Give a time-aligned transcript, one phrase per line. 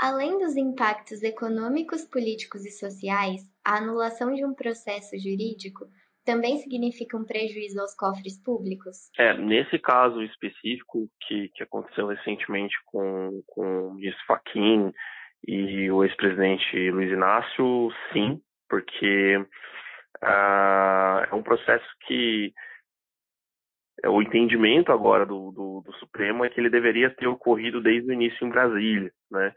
[0.00, 5.84] Além dos impactos econômicos, políticos e sociais, a anulação de um processo jurídico
[6.24, 9.10] também significa um prejuízo aos cofres públicos?
[9.18, 14.90] É, nesse caso específico que, que aconteceu recentemente com, com o ministro Fachin
[15.46, 18.40] e o ex-presidente Luiz Inácio, sim,
[18.70, 22.54] porque uh, é um processo que
[24.02, 28.08] é, o entendimento agora do, do, do, Supremo é que ele deveria ter ocorrido desde
[28.08, 29.52] o início em Brasília, né?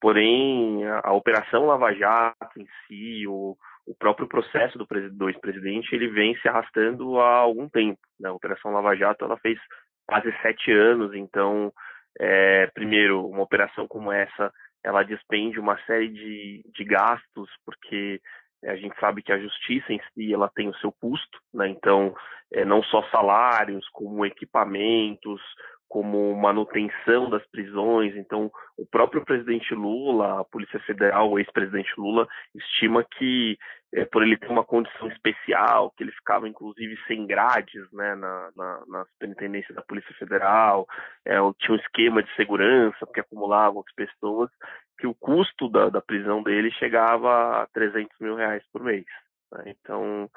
[0.00, 5.94] Porém, a, a Operação Lava Jato em si, o, o próprio processo do, do ex-presidente,
[5.94, 7.98] ele vem se arrastando há algum tempo.
[8.20, 8.28] Né?
[8.28, 9.58] A Operação Lava Jato, ela fez
[10.06, 11.72] quase sete anos, então,
[12.18, 14.52] é, primeiro, uma operação como essa,
[14.84, 18.20] ela despende uma série de, de gastos, porque
[18.64, 21.68] a gente sabe que a justiça em si ela tem o seu custo, né?
[21.68, 22.14] então
[22.52, 25.40] é, não só salários, como equipamentos,
[25.88, 28.14] como manutenção das prisões.
[28.16, 33.56] Então, o próprio presidente Lula, a Polícia Federal, o ex-presidente Lula, estima que,
[33.94, 38.50] é, por ele ter uma condição especial, que ele ficava inclusive sem grades né, na,
[38.54, 40.86] na, na superintendência da Polícia Federal,
[41.24, 44.50] é, tinha um esquema de segurança, porque acumulavam as pessoas,
[44.98, 49.06] que o custo da, da prisão dele chegava a 300 mil reais por mês.
[49.52, 49.74] Né?
[49.80, 50.28] Então,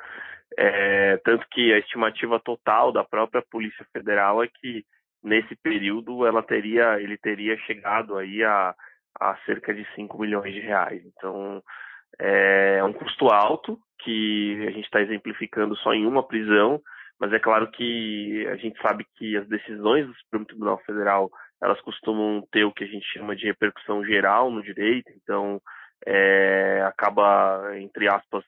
[0.57, 4.85] é, tanto que a estimativa total da própria Polícia Federal é que
[5.23, 8.75] nesse período ela teria, ele teria chegado aí a,
[9.19, 11.01] a cerca de 5 milhões de reais.
[11.05, 11.61] Então,
[12.19, 16.81] é, é um custo alto que a gente está exemplificando só em uma prisão,
[17.19, 21.29] mas é claro que a gente sabe que as decisões do Supremo Tribunal Federal
[21.61, 25.61] elas costumam ter o que a gente chama de repercussão geral no direito, então
[26.07, 28.43] é, acaba, entre aspas,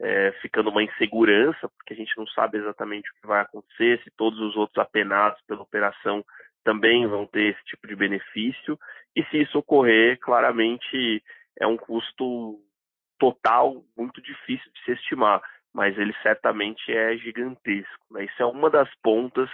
[0.00, 4.10] é, ficando uma insegurança, porque a gente não sabe exatamente o que vai acontecer, se
[4.16, 6.24] todos os outros apenados pela operação
[6.64, 8.78] também vão ter esse tipo de benefício,
[9.14, 11.22] e se isso ocorrer, claramente
[11.58, 12.60] é um custo
[13.18, 15.42] total muito difícil de se estimar,
[15.72, 18.04] mas ele certamente é gigantesco.
[18.10, 18.24] Né?
[18.24, 19.48] Isso é uma das pontas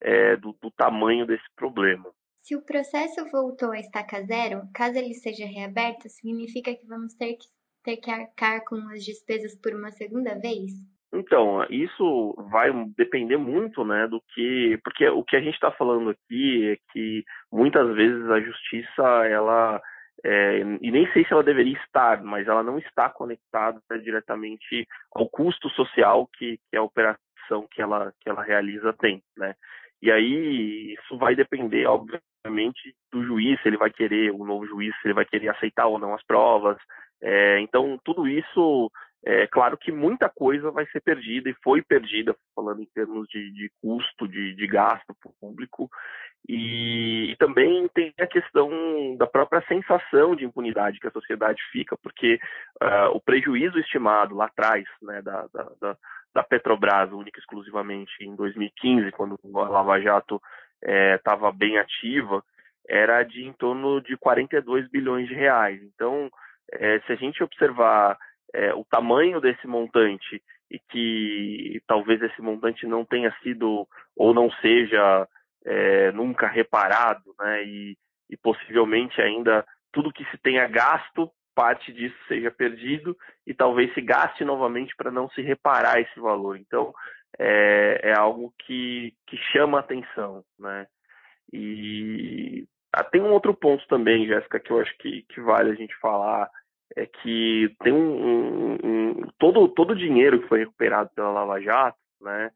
[0.00, 2.10] é, do, do tamanho desse problema.
[2.42, 7.34] Se o processo voltou a estaca zero, caso ele seja reaberto, significa que vamos ter
[7.34, 7.46] que
[7.82, 10.72] ter que arcar com as despesas por uma segunda vez?
[11.12, 16.08] Então, isso vai depender muito, né, do que, porque o que a gente está falando
[16.08, 17.22] aqui é que
[17.52, 19.80] muitas vezes a justiça, ela,
[20.24, 25.28] é, e nem sei se ela deveria estar, mas ela não está conectada diretamente ao
[25.28, 29.54] custo social que, que a operação que ela, que ela realiza tem, né.
[30.00, 34.92] E aí isso vai depender, obviamente, do juiz, se ele vai querer, o novo juiz,
[35.00, 36.76] se ele vai querer aceitar ou não as provas,
[37.22, 38.90] é, então, tudo isso,
[39.24, 43.52] é claro que muita coisa vai ser perdida e foi perdida, falando em termos de,
[43.52, 45.88] de custo, de, de gasto público,
[46.48, 48.68] e, e, também tem a questão
[49.16, 52.40] da própria sensação de impunidade que a sociedade fica, porque
[52.82, 55.46] uh, o prejuízo estimado lá atrás, né, da,
[55.80, 55.96] da,
[56.34, 60.42] da Petrobras, única e exclusivamente em 2015, quando a Lava Jato
[61.16, 62.42] estava é, bem ativa,
[62.88, 65.80] era de em torno de 42 bilhões de reais.
[65.80, 66.28] Então,
[66.70, 68.18] é, se a gente observar
[68.54, 73.86] é, o tamanho desse montante e que talvez esse montante não tenha sido
[74.16, 75.28] ou não seja
[75.64, 77.96] é, nunca reparado, né, e,
[78.30, 84.00] e possivelmente ainda tudo que se tenha gasto, parte disso seja perdido e talvez se
[84.00, 86.56] gaste novamente para não se reparar esse valor.
[86.56, 86.94] Então,
[87.38, 90.86] é, é algo que, que chama atenção, né?
[91.52, 91.91] E
[93.04, 96.48] tem um outro ponto também, Jéssica, que eu acho que, que vale a gente falar,
[96.96, 101.60] é que tem um, um, um, todo todo o dinheiro que foi recuperado pela Lava
[101.60, 102.50] Jato, né?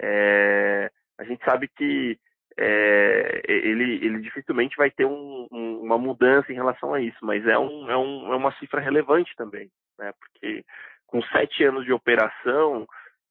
[0.00, 2.18] É, a gente sabe que
[2.58, 7.58] é, ele, ele dificilmente vai ter um, uma mudança em relação a isso, mas é,
[7.58, 10.12] um, é, um, é uma cifra relevante também, né?
[10.18, 10.64] Porque
[11.06, 12.86] com sete anos de operação,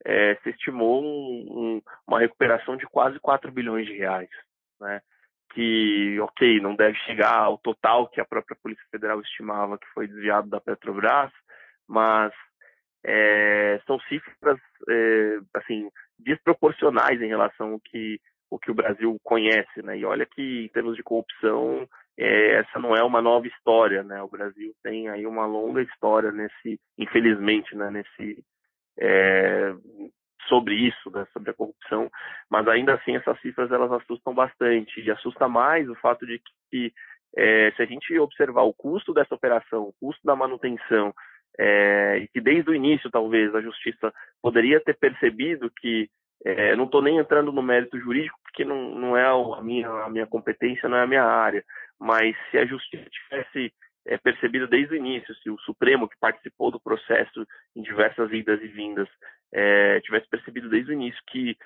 [0.05, 4.29] é, se estimou uma recuperação de quase 4 bilhões de reais,
[4.79, 5.01] né?
[5.53, 10.07] Que, ok, não deve chegar ao total que a própria Polícia Federal estimava que foi
[10.07, 11.31] desviado da Petrobras,
[11.87, 12.31] mas
[13.03, 14.59] é, são cifras,
[14.89, 18.19] é, assim, desproporcionais em relação ao que
[18.51, 19.97] o que o Brasil conhece, né?
[19.97, 21.87] E olha que em termos de corrupção,
[22.17, 24.21] é, essa não é uma nova história, né?
[24.23, 27.91] O Brasil tem aí uma longa história nesse, infelizmente, né?
[27.91, 28.43] Nesse
[28.99, 29.73] é,
[30.49, 32.11] sobre isso, né, sobre a corrupção,
[32.49, 34.99] mas ainda assim essas cifras elas assustam bastante.
[34.99, 36.91] E assusta mais o fato de que
[37.37, 41.13] é, se a gente observar o custo dessa operação, o custo da manutenção,
[41.57, 44.11] é, e que desde o início talvez a justiça
[44.41, 46.09] poderia ter percebido que
[46.45, 50.09] é, não estou nem entrando no mérito jurídico porque não, não é a minha, a
[50.09, 51.63] minha competência, não é a minha área,
[51.99, 53.73] mas se a justiça tivesse
[54.07, 58.61] é, percebida desde o início, se o Supremo, que participou do processo em diversas idas
[58.61, 59.07] e vindas,
[59.53, 61.57] é, tivesse percebido desde o início que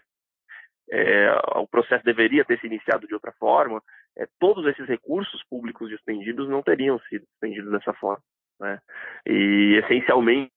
[0.91, 3.81] é, o processo deveria ter se iniciado de outra forma,
[4.17, 8.23] é, todos esses recursos públicos dispendidos não teriam sido dispendidos dessa forma.
[8.59, 8.79] Né?
[9.25, 10.51] E, essencialmente,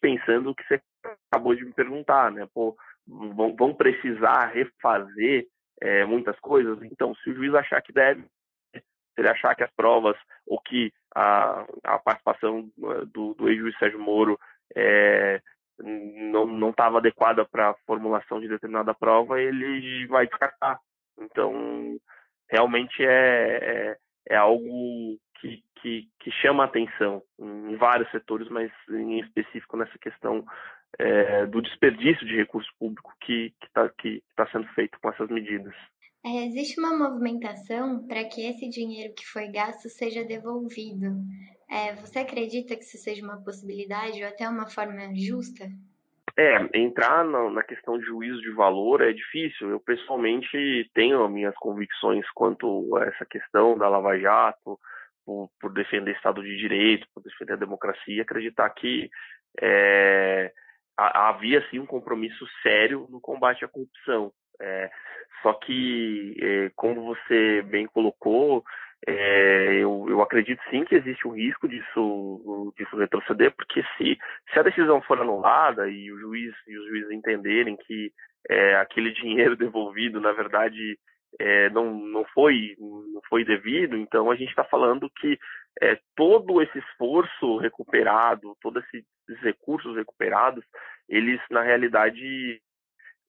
[0.00, 0.80] pensando o que você
[1.30, 2.46] acabou de me perguntar, né?
[2.52, 2.76] Pô,
[3.06, 5.46] vão, vão precisar refazer
[5.80, 8.22] é, muitas coisas, então, se o juiz achar que deve,
[8.72, 8.82] se
[9.18, 10.16] ele achar que as provas
[10.46, 12.70] ou que a, a participação
[13.06, 14.38] do, do ex-juiz Sérgio Moro
[14.74, 15.40] é,
[15.78, 20.78] não estava adequada para a formulação de determinada prova, ele vai descartar.
[21.18, 21.98] Então,
[22.48, 23.96] realmente é, é,
[24.30, 30.44] é algo que, que, que, chama atenção em vários setores, mas em específico nessa questão
[30.98, 35.74] é, do desperdício de recurso público que está que tá sendo feito com essas medidas.
[36.24, 41.14] É, existe uma movimentação para que esse dinheiro que foi gasto seja devolvido.
[41.68, 45.64] É, você acredita que isso seja uma possibilidade ou até uma forma justa?
[46.38, 49.70] É, entrar na, na, questão de juízo de valor é difícil.
[49.70, 54.78] Eu pessoalmente tenho minhas convicções quanto a essa questão da Lava Jato,
[55.24, 59.10] por, por defender Estado de Direito, por defender a democracia, acreditar que
[59.60, 60.52] é,
[60.96, 64.30] havia sim um compromisso sério no combate à corrupção.
[64.60, 64.90] É,
[65.42, 68.64] só que, é, como você bem colocou,
[69.06, 74.18] é, eu, eu, acredito sim que existe um risco disso, disso retroceder, porque se,
[74.52, 78.12] se a decisão for anulada e o juiz e os juízes entenderem que
[78.50, 80.98] é, aquele dinheiro devolvido, na verdade,
[81.38, 85.38] é, não, não, foi, não foi devido, então a gente está falando que
[85.80, 90.64] é, todo esse esforço recuperado, todos esses recursos recuperados,
[91.08, 92.60] eles na realidade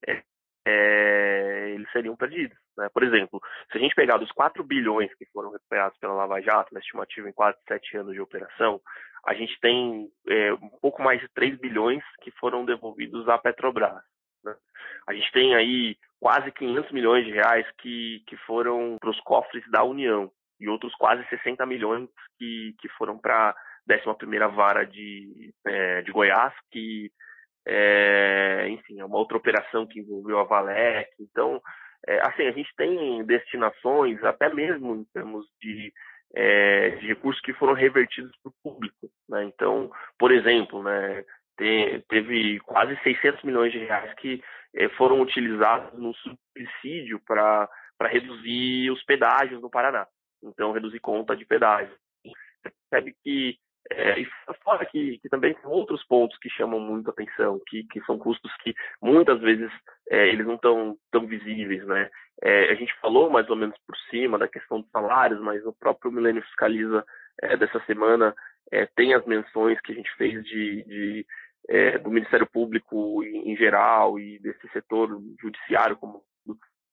[0.07, 0.23] é,
[0.67, 2.57] é, eles seriam perdidos.
[2.77, 2.87] Né?
[2.93, 3.41] Por exemplo,
[3.71, 7.27] se a gente pegar dos 4 bilhões que foram recuperados pela Lava Jato, na estimativa
[7.27, 8.79] em quase 7 anos de operação,
[9.25, 14.01] a gente tem é, um pouco mais de 3 bilhões que foram devolvidos à Petrobras.
[14.43, 14.55] Né?
[15.07, 19.63] A gente tem aí quase 500 milhões de reais que, que foram para os cofres
[19.71, 23.55] da União e outros quase 60 milhões que, que foram para a
[23.89, 27.11] 11ª Vara de, é, de Goiás, que
[27.67, 31.11] é, enfim, é uma outra operação que envolveu a Valec.
[31.19, 31.61] Então,
[32.05, 35.93] é, assim, a gente tem destinações, até mesmo em termos de,
[36.35, 39.09] é, de recursos que foram revertidos para o público.
[39.29, 39.45] Né?
[39.45, 41.23] Então, por exemplo, né,
[41.57, 44.41] te, teve quase 600 milhões de reais que
[44.75, 47.69] é, foram utilizados no subsídio para
[48.01, 50.07] reduzir os pedágios no Paraná.
[50.43, 51.95] Então, reduzir conta de pedágio.
[52.23, 53.57] Você percebe que
[53.91, 54.15] é,
[54.63, 58.51] fora que, que, também tem outros pontos que chamam muito atenção, que, que são custos
[58.57, 59.71] que muitas vezes
[60.09, 62.09] é, eles não estão tão visíveis, né?
[62.41, 65.73] É, a gente falou mais ou menos por cima da questão dos salários, mas o
[65.73, 67.03] próprio Milênio Fiscaliza
[67.41, 68.33] é, dessa semana
[68.71, 71.25] é, tem as menções que a gente fez de, de
[71.69, 76.23] é, do Ministério Público em, em, geral e desse setor judiciário como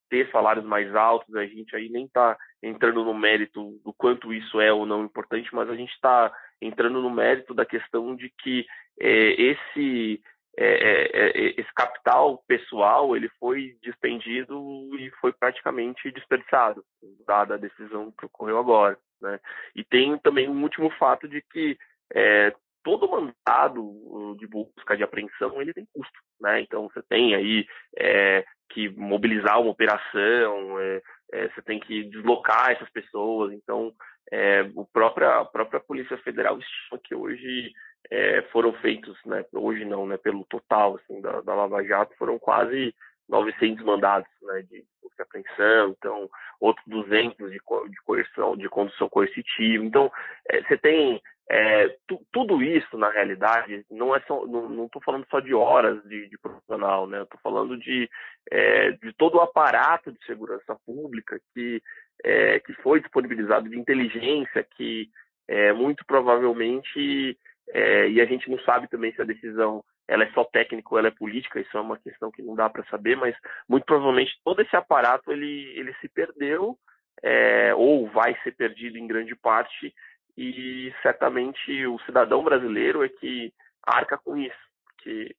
[0.09, 4.61] ter salários mais altos, a gente aí nem está entrando no mérito do quanto isso
[4.61, 6.31] é ou não importante, mas a gente está
[6.61, 8.65] entrando no mérito da questão de que
[8.99, 10.21] é, esse
[10.57, 16.83] é, é, é, esse capital pessoal ele foi dispendido e foi praticamente desperdiçado,
[17.27, 18.97] dada a decisão que ocorreu agora.
[19.21, 19.39] Né?
[19.75, 21.77] E tem também um último fato de que
[22.13, 22.53] é,
[22.83, 26.61] todo mandado de busca de apreensão ele tem custo, né?
[26.61, 27.65] Então você tem aí
[27.97, 31.01] é, que mobilizar uma operação, é,
[31.49, 33.51] você tem que deslocar essas pessoas.
[33.53, 33.91] Então
[34.31, 37.71] é, o própria, a própria Polícia Federal estima que hoje
[38.09, 39.45] é, foram feitos, né?
[39.53, 40.17] Hoje não, né?
[40.17, 42.93] Pelo total assim da, da Lava Jato foram quase
[43.27, 46.29] 900 mandados né, de busca apreensão, então
[46.59, 49.83] outros 200 de, de coerção, de condução coercitiva.
[49.83, 50.11] Então,
[50.49, 55.27] é, você tem é, tu, tudo isso, na realidade, não é só, não estou falando
[55.29, 57.21] só de horas de, de profissional, né?
[57.21, 58.09] Estou falando de,
[58.51, 61.81] é, de todo o aparato de segurança pública que,
[62.25, 65.11] é, que foi disponibilizado de inteligência, que
[65.47, 67.37] é, muito provavelmente,
[67.69, 70.97] é, e a gente não sabe também se a decisão ela é só técnica ou
[70.97, 73.35] ela é política, isso é uma questão que não dá para saber, mas
[73.69, 76.75] muito provavelmente todo esse aparato ele, ele se perdeu
[77.21, 79.93] é, ou vai ser perdido em grande parte
[80.35, 83.53] e certamente o cidadão brasileiro é que
[83.83, 85.35] arca com isso, porque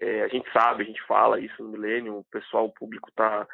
[0.00, 3.46] é, a gente sabe, a gente fala isso no milênio, o pessoal público está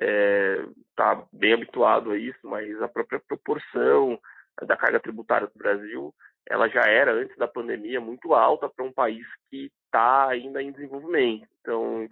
[0.00, 0.64] é,
[0.96, 4.18] tá bem habituado a isso, mas a própria proporção
[4.62, 6.14] da carga tributária do Brasil,
[6.48, 10.72] ela já era antes da pandemia muito alta para um país que está ainda em
[10.72, 11.48] desenvolvimento.
[11.60, 12.08] Então,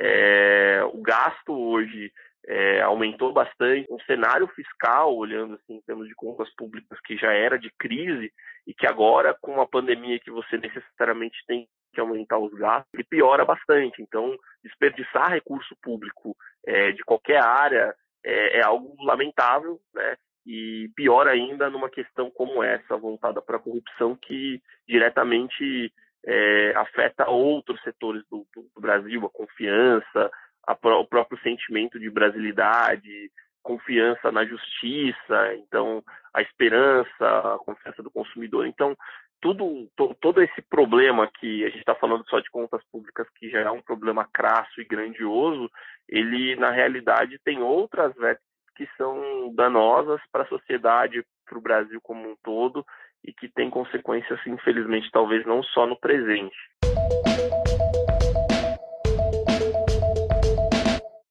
[0.00, 2.12] é, o gasto hoje
[2.46, 3.86] é, aumentou bastante.
[3.90, 8.32] Um cenário fiscal, olhando assim, em termos de contas públicas, que já era de crise
[8.66, 13.04] e que agora, com uma pandemia que você necessariamente tem que aumentar os gastos, ele
[13.04, 14.02] piora bastante.
[14.02, 16.36] Então, desperdiçar recurso público
[16.66, 20.16] é, de qualquer área é, é, algo lamentável, né?
[20.46, 25.92] E pior ainda numa questão como essa, voltada para a corrupção, que diretamente
[26.26, 30.30] é, afeta outros setores do, do, Brasil, a confiança,
[30.66, 33.30] a, o próprio sentimento de brasilidade,
[33.62, 38.66] confiança na justiça, então a esperança, a confiança do consumidor.
[38.66, 38.96] Então,
[39.44, 43.50] tudo, to, todo esse problema que a gente está falando só de contas públicas, que
[43.50, 45.70] já é um problema crasso e grandioso,
[46.08, 52.00] ele na realidade tem outras vértices que são danosas para a sociedade, para o Brasil
[52.02, 52.86] como um todo,
[53.22, 56.56] e que tem consequências, infelizmente, talvez não só no presente.